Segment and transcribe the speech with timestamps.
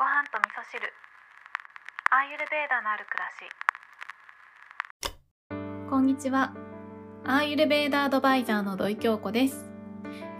[0.00, 0.80] ご飯と味噌汁
[2.10, 3.28] アーユルベーダのある暮ら
[5.84, 6.54] しこんにちは。
[7.26, 9.69] アーユルベーダアドバイザーの土井京子です。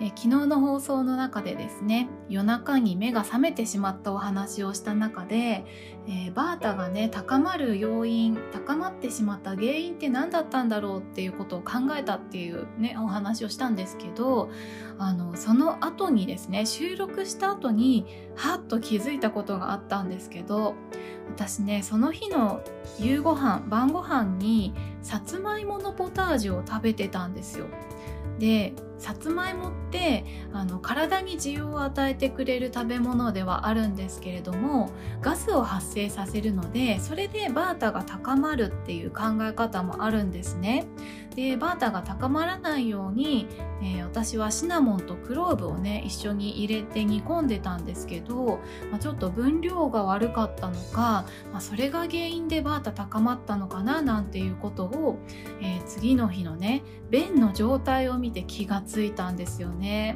[0.02, 5.66] え昨日の放送の中でですね、夜中に目が覚めてしまったお話をした中で、
[6.06, 14.50] えーバータがね、高まる要因、高まってしまった原因って何だったんだろうっていうことを考えたっていうね、お話をしたんですけど、
[14.98, 18.06] あの、その後にですね、収録した後に、
[18.36, 20.76] はっと気づいたことがあったんですけど、
[21.36, 22.62] 私ね、その日の
[22.98, 27.66] 夕ご飯、晩ご飯に、さつまいものポタージュを食べてたんですよ。
[28.38, 34.90] でさつまいもってあの体に需要を与えてくれる食べ物ではあるんですけれども
[35.22, 40.86] ガスを発生させるのでそれでバータが高まるっていう考え方もあるんですね。
[41.34, 43.46] でバータが高まらないように、
[43.82, 48.58] えー私はシナモンとクローブをね一緒に入れて煮込んでたんですけど、
[48.90, 55.18] まあ、ちょっと分量が悪かったのか、まあ、それが原因でバータ高まったのかななんていうことを、
[55.60, 60.14] えー次の日のね便の状態を見て気がつついたんですよね。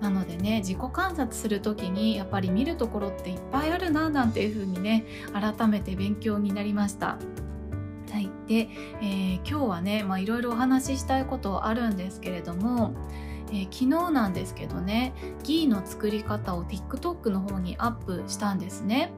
[0.00, 7.18] なのでね自己観察する時にやっぱり見るところっていっぱいあるななんていう風にね改めて勉強になりました。
[8.10, 8.68] はい、で、
[9.00, 12.94] えー今日はねいろいろお話ししたいことあるんですけれども、
[13.50, 19.12] えー昨日なんですけどねギーの作り方を TikTok の方にアップしたんですね。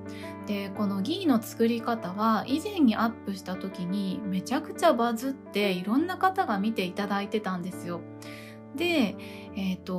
[0.47, 8.01] でこのギーの作り方は以前にアップした時にめちゃくちゃバズっていろんな方が見ていただいてたんですよ。
[8.77, 9.17] で
[9.57, 9.99] えっ、と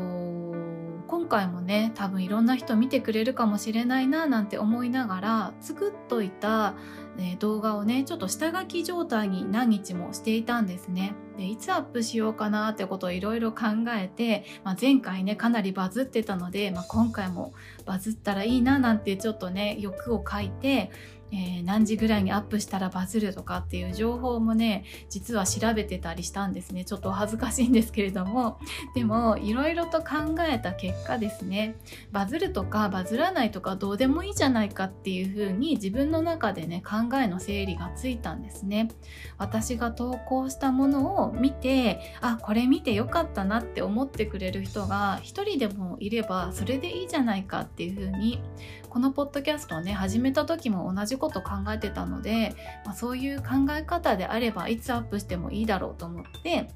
[1.08, 6.76] 今回もね多分いろんな人見てくれるかもしれないななんて思いながら作っといた、
[7.18, 11.14] えー動画をねちょっと下書き状態に何日もしていたんですね。
[11.38, 17.54] でいつアップしようかなってことをいろいろ考えて、まあ、前回ねかなりバズってたので、まあ、今回も
[17.86, 20.92] バズったらいいななんてちょっとね欲を書いて、
[21.32, 26.84] えー何時ぐらいにアップしたらバズるとかっていう情報もね実は調べてたりしたんですね。
[26.84, 28.60] ちょっと恥ずかしいんですけれども。
[28.96, 31.76] でもいろいろと考えた結果ですね。
[32.12, 38.90] バズるとかバズらないとかどうでもいいじゃないかっていう風に自分の中でね考えの整理がついたんですね。
[39.38, 48.42] 私が投稿したものを見てあこれ見てよかったなって思ってくれる人が一人でもいればそれでいいじゃないかっていう風に
[48.90, 56.70] このポッドキャストをね始めた時も同じこと考えてたので、まあ、そういう考え方であればいつアップしてもいいだろうと思って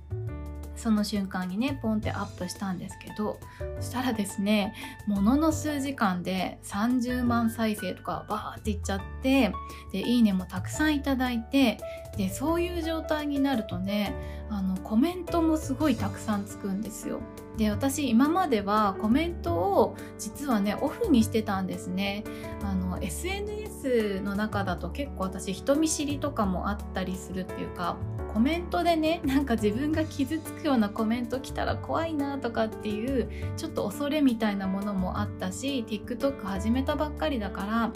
[0.75, 3.39] その瞬間にねポンってアップしたんですけど
[3.79, 4.73] そしたらですね
[5.07, 9.53] ものの数時間で30万再生とかバーっていっちゃって
[9.91, 11.79] でいいねもたくさんいただいて
[12.17, 14.13] でそういう状態になるとね
[14.49, 17.21] あのコメントもすごいたくさんつくんですよ。
[17.57, 22.23] で私今まではコメントを実はねオフにしてたんですね。
[22.63, 27.97] あの SNS の中だと結構私人見知りとかもあったりするっていうか
[28.33, 37.91] コメントでねなんか自分が傷つくようなコメント来たら怖いなとかっていうちょっと恐れみたいなものもあったし TikTok 始めたばっかりだから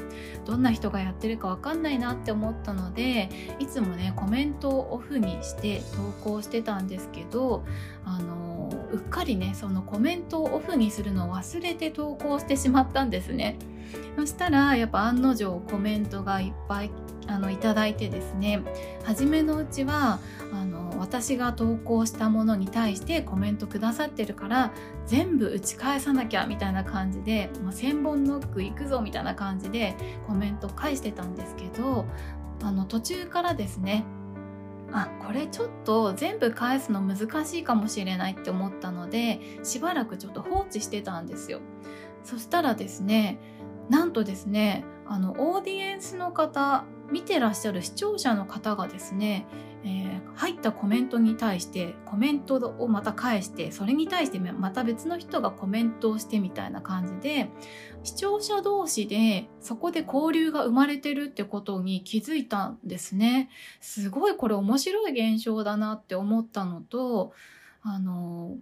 [0.45, 7.65] どんな人がやってるかわかんないなって思ったのでいつもねコメントをオフにして投稿してたんですけど
[8.05, 13.57] あのうっかりねそのコメントをオフにするのを忘れて投稿してしまったんですね。
[14.15, 16.91] そしたらやっぱ案の定コメントがいっぱい
[17.27, 18.61] あのいただいてですね。
[19.03, 20.19] 初めのうちは
[20.53, 24.71] あの私が投稿したものに対してコメントくださってるから
[25.05, 32.05] 全部打ち返さなきゃみたいな感じでもう1000本ノック行くぞみたいな感じでコメント返してたんですけど
[32.63, 34.05] あの途中からですね
[34.91, 41.59] あこれちょっと全部返すの難しいかもしれないって思ったのでしばらくちょっと放置してたんですよ。
[42.23, 43.39] そしたらですね
[43.89, 49.45] なんとですねあのオーディエンスの方見てらっしゃる視聴者の方がですね、
[49.83, 57.49] えー入ったコメントに対してコメントをまた返してそれに対してまた別の人がコメントをしてみたいな感じで
[58.03, 63.49] 視聴者同士でそこで交流が生まれてるってことに気づいたんですね。
[63.81, 67.33] すごいこれ面白い現象だなって思ったのと
[67.81, 68.57] あの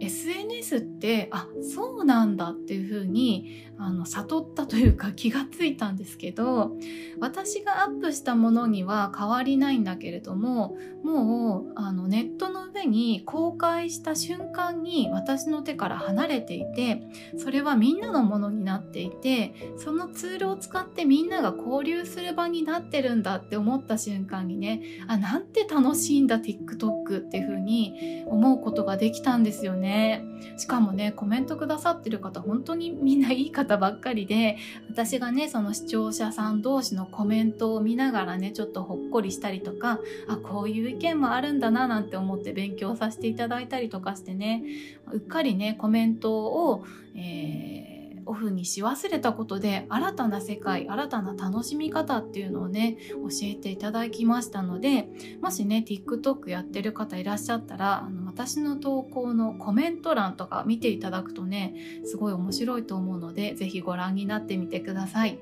[0.00, 6.76] SNS ってあそうなんだっていう風にあの悟ったというか気がついたんですけど
[7.18, 17.02] 私がアップしたものには変わりないんだけれどももうあのネットの上に公開した瞬間に私の手から離れていて
[17.36, 29.71] それはみんなのものになっていてそのツールを使ってみんなが交流する場になってるんだって思った瞬間にねあなんて楽しいんだ TikTok っていう風に思うことができたんですよ。
[29.72, 30.24] よね。
[30.56, 34.56] しかもね、コメントくださってる方、本当にみんないい方ばっかりで、
[34.88, 44.62] 私がね、その視聴者さん同士のコメントを見ながらね、ちょっとほっこりしたりとか、あ、こういう意見もあるんだななんて思って勉強させていただいたりとかしてね、
[45.10, 46.84] うっかりね、コメントを、
[47.16, 47.91] えー
[48.26, 55.08] オフにし忘れたことで新たな世界新たな楽しみ方っていうのをね教えていただきましたので
[55.40, 61.74] もしね TikTok やってる方いらっしゃったらあの私の投稿のコメント欄とか見ていただくとね
[62.04, 65.38] すごい面白いと思うので是非ご覧になってみてください。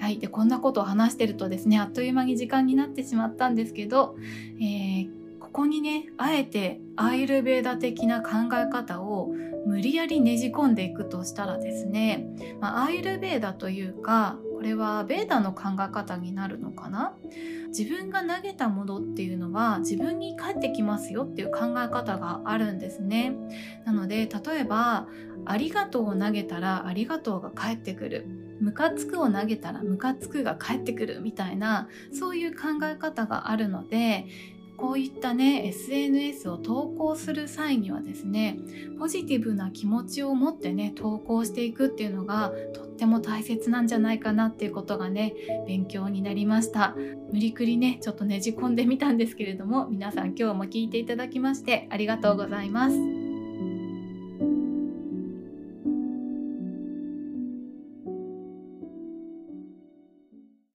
[0.00, 4.16] はい、でこんなことを話してるとですねあっという間に時間になってしまったんですけど、
[4.60, 9.34] えーここにねあえてアイルベーダ的な考え方を
[9.66, 12.26] 無理やりねじ込んでいくとしたらですね、
[12.60, 17.14] まあ、アイルベーダというかこれはベーダの考え方になるのかな？
[17.68, 23.34] 自分が投げたものっていうのは自分に返ってきますよっていう考え方があるんですね。
[23.84, 25.08] なので例えば
[25.46, 28.26] ありがとうを投げたらありがとうが返ってくる。
[28.60, 34.26] ムカつくを投げたらムカつくが返ってくるみたいなそういう考え方があるので
[34.82, 38.58] こういったね SNS を投稿する際にはですね
[38.98, 45.34] ポジティブな気持ちを持ってね投稿していくっていうのがとっても大切なんじゃないかなっていうことがね
[45.68, 46.96] 勉強になりました。
[47.32, 53.21] 無理くりねちょっとねじ込んでみたんですけれども皆さん今日も聞いていただきましてありがとうございます。